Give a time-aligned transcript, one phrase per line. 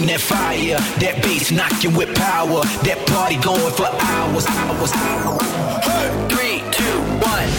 [0.00, 0.78] bring that fire.
[1.00, 2.62] That bass knocking with power.
[2.84, 4.46] That party going for hours.
[4.46, 4.92] hours.
[4.92, 5.42] Hours.
[5.84, 7.50] Hey, Three, two, one.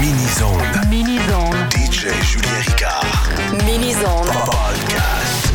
[0.00, 0.64] Mini zone.
[0.90, 1.68] Mini zone.
[1.70, 3.64] DJ Julien Ricard.
[3.64, 4.26] Mini Minizone.
[4.48, 5.50] Podcast.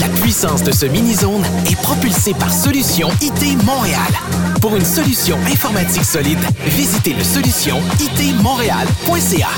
[0.00, 4.12] La puissance de ce mini-zone est propulsée par Solution IT Montréal.
[4.60, 9.48] Pour une solution informatique solide, visitez le solution itmontréal.ca.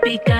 [0.00, 0.39] speaker.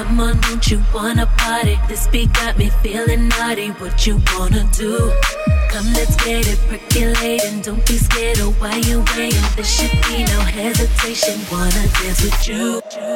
[0.00, 1.78] Come on, don't you wanna party?
[1.86, 3.68] This beat got me feeling naughty.
[3.68, 4.96] What you wanna do?
[5.68, 7.60] Come, let's get it percolating.
[7.60, 9.44] Don't be scared of why you waiting.
[9.56, 11.38] There should be no hesitation.
[11.52, 13.09] Wanna dance with you.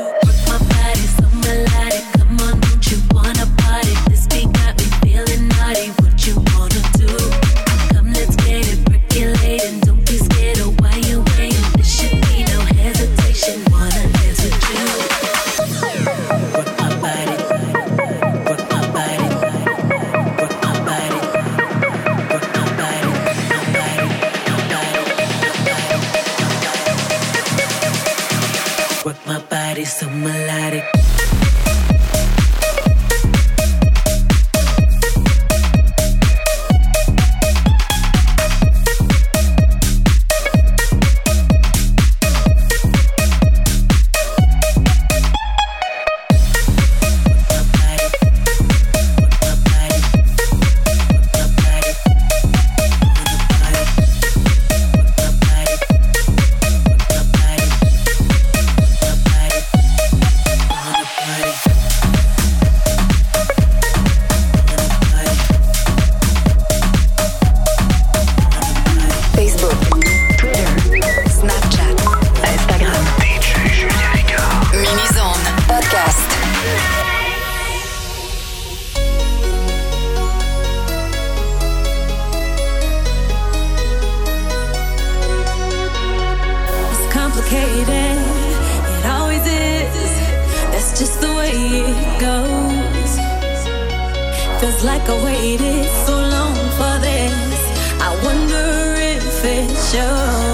[94.60, 97.60] Feels like I waited so long for this.
[98.00, 100.53] I wonder if it shows.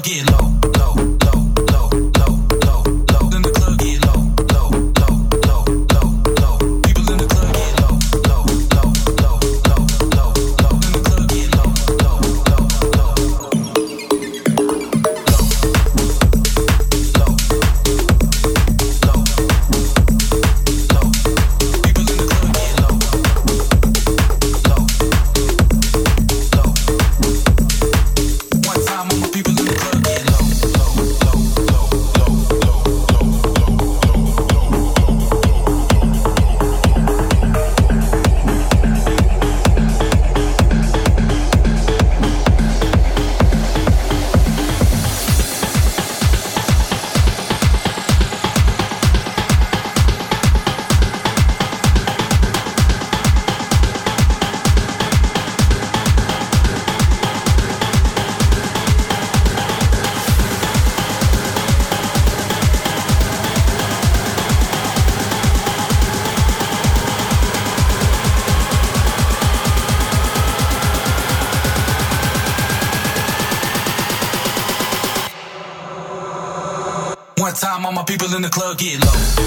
[0.00, 0.37] get low.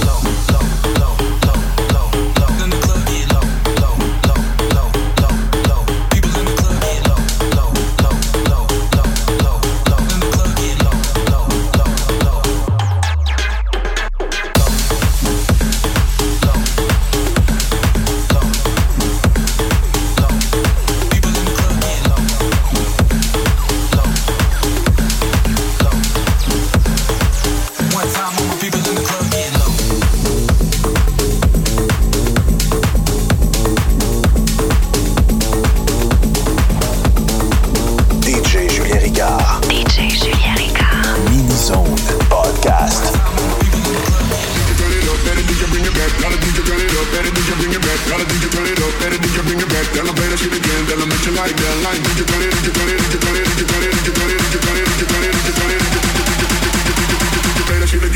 [0.06, 1.21] low, low, low.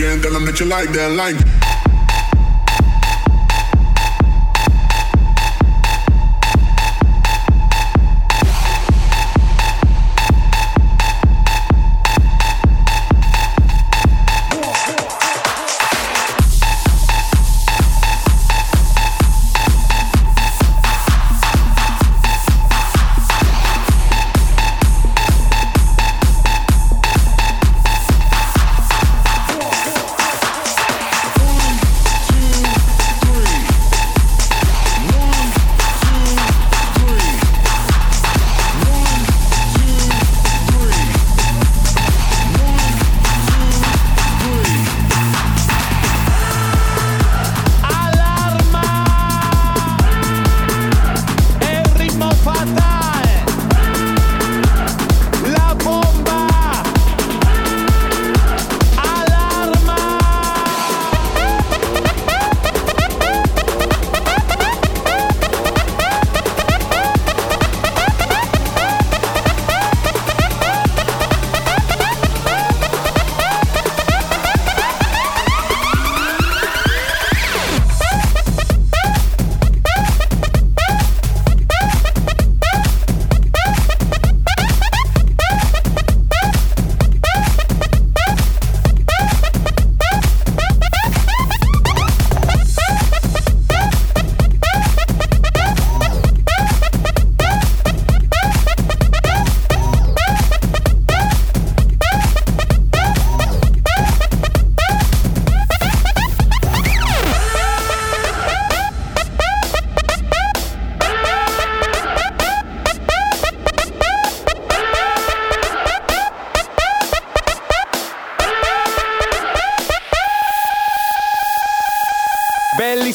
[0.06, 1.65] again, tell them that you like that, like.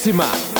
[0.01, 0.50] Bravíssima!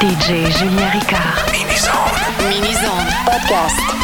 [0.00, 1.50] DJ Julien Ricard.
[1.50, 2.48] Mini Zone.
[2.48, 3.10] Mini Zone.
[3.26, 3.97] Podcast.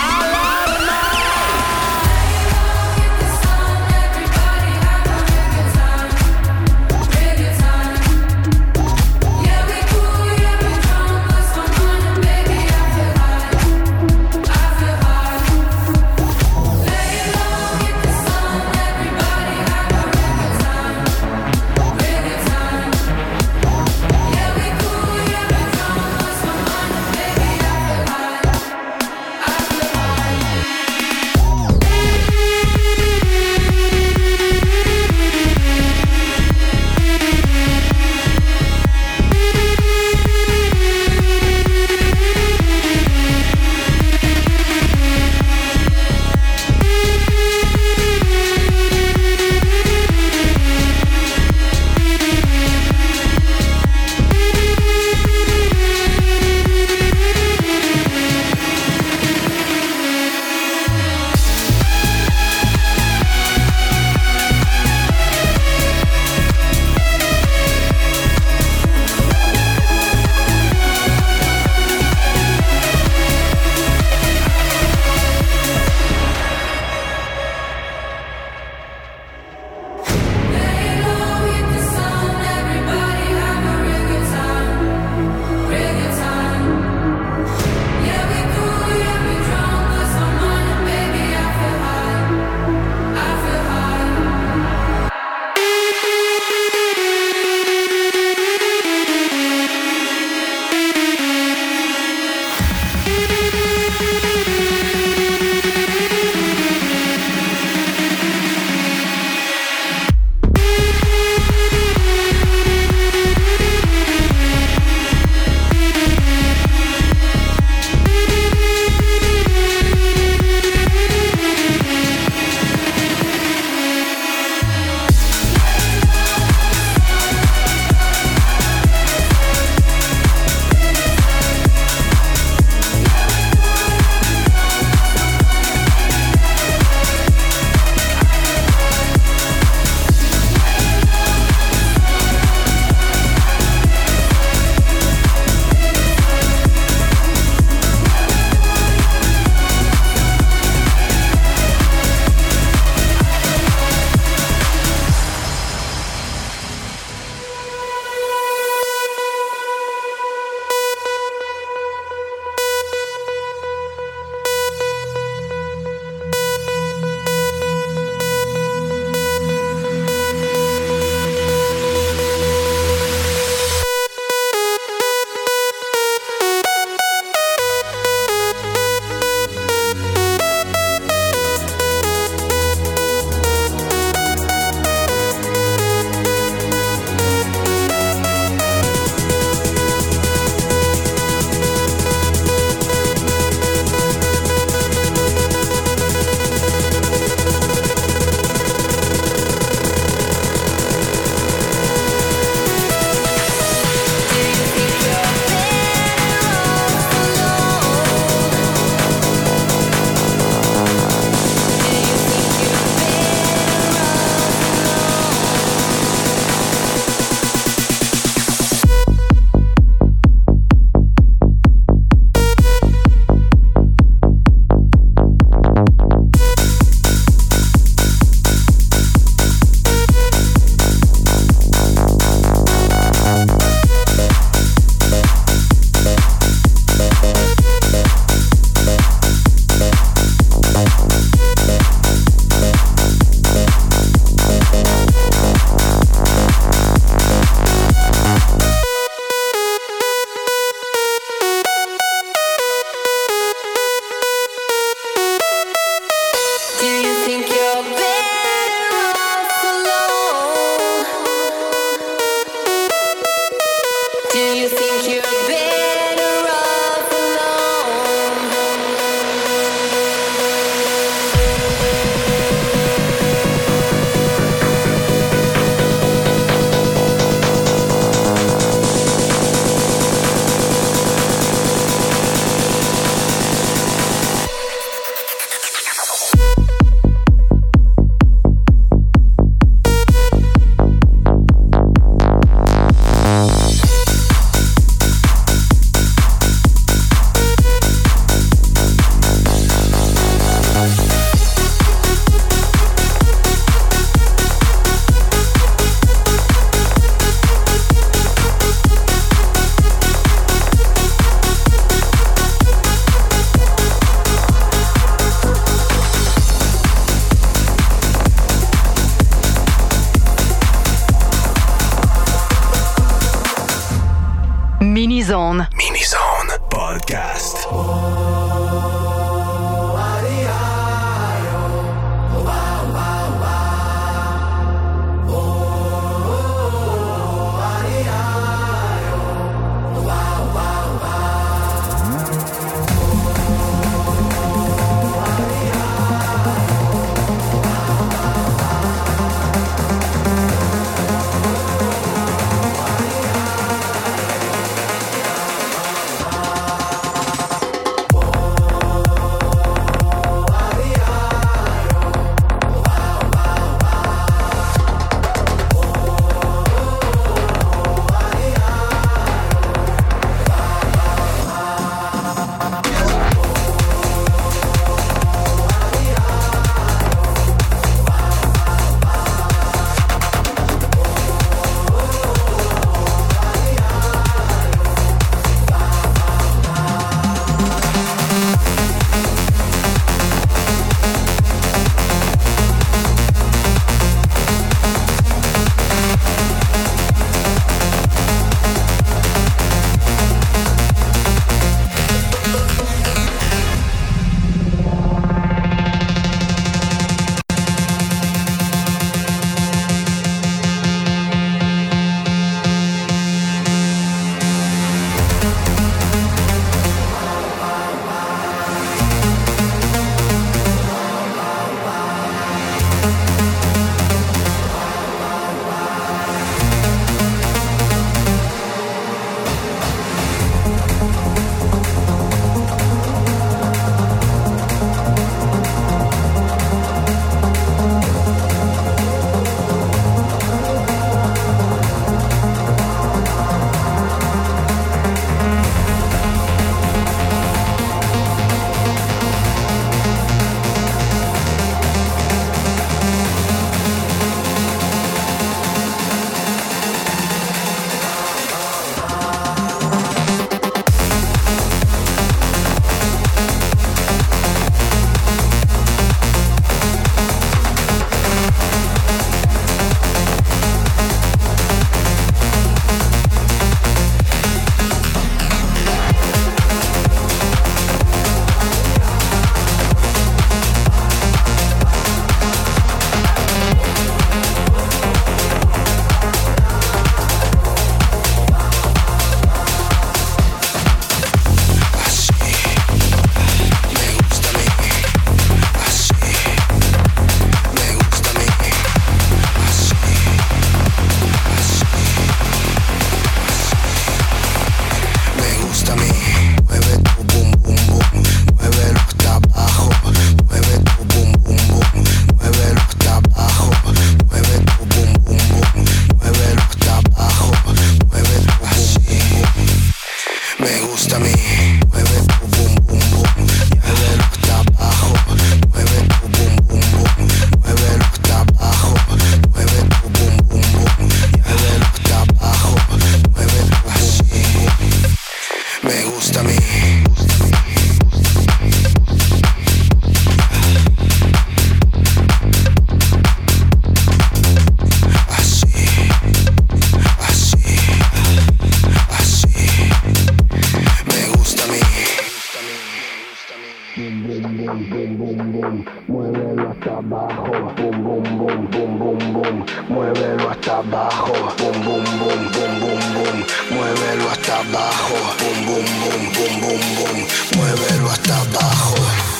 [565.14, 569.33] boom, boom, boom, boom, boom, boom, muévelo hasta abajo.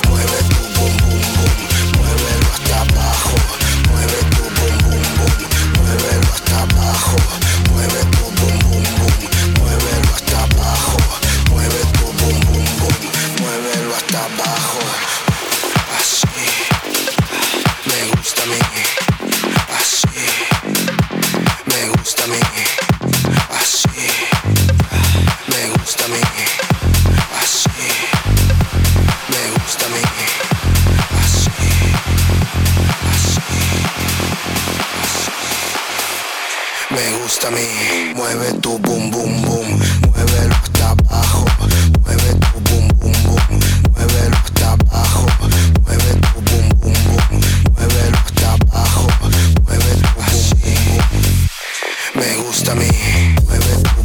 [52.72, 54.03] Mueve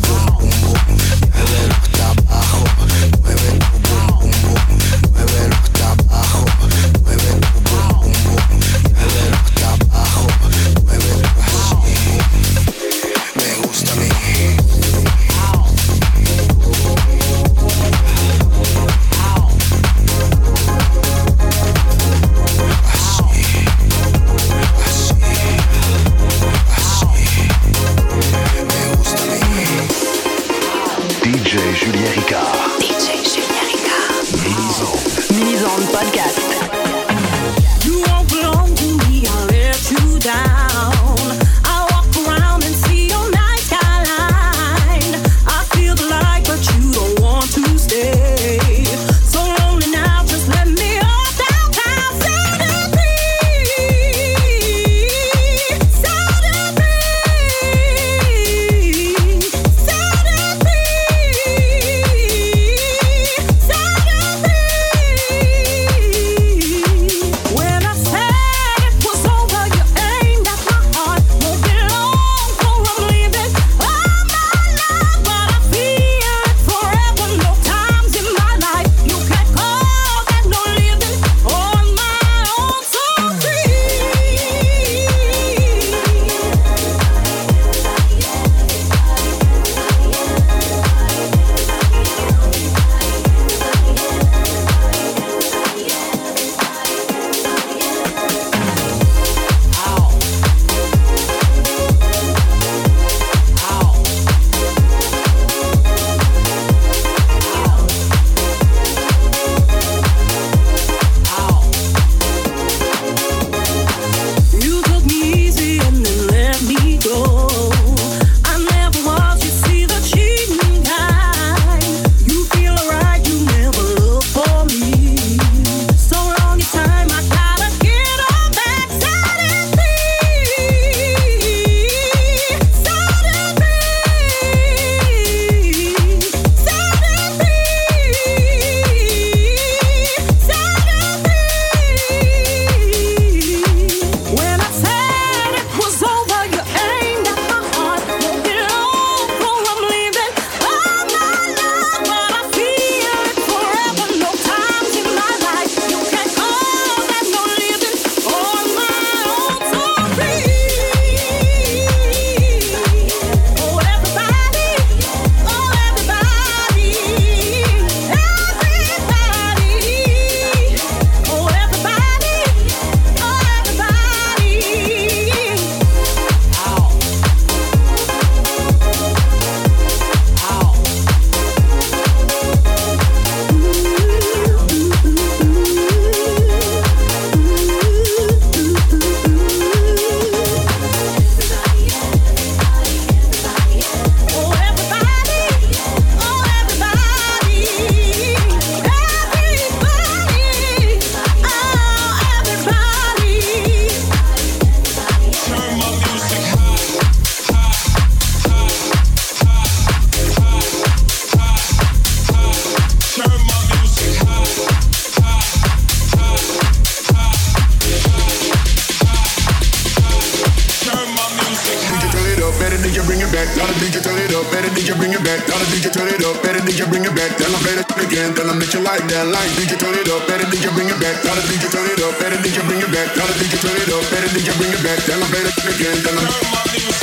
[226.50, 227.38] better did you bring it back?
[227.38, 229.54] Tell them better again, tell them that you like that life.
[229.54, 230.26] Did you turn it up?
[230.26, 231.22] Better did you bring it back?
[231.22, 232.18] Tell them did you turn it up?
[232.18, 233.14] Better did you bring it back?
[233.14, 234.02] Tell them did you turn it up?
[234.10, 234.98] Better did you bring it back?
[235.06, 236.99] Tell them better again, tell them.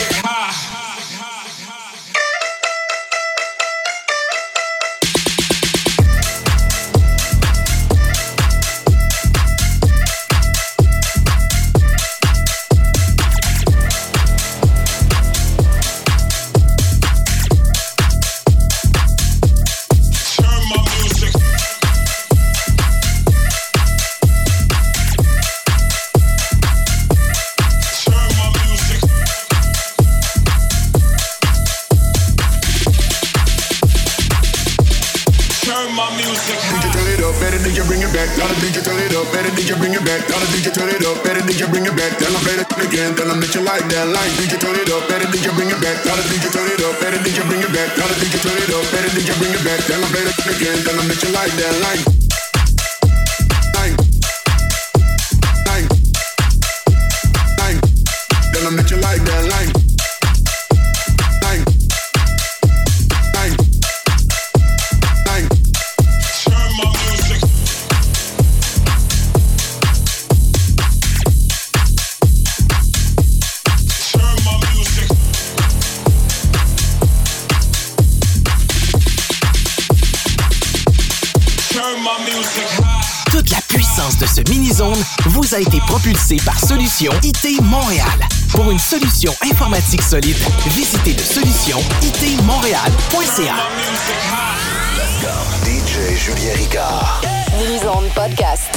[46.43, 47.01] you turn it up?
[47.01, 47.97] Better did you bring it back?
[47.97, 48.85] Dollar did you turn it up?
[48.93, 49.81] Better did you bring it back?
[49.87, 52.26] Tell I play the again, Tell I make you like that, like.
[85.27, 88.07] Vous a été propulsée par Solution IT Montréal.
[88.51, 90.37] Pour une solution informatique solide,
[90.67, 93.55] visitez le solution itmontréal.ca.
[95.65, 97.23] DJ Julien Ricard.
[97.59, 98.69] Mini-zone podcast.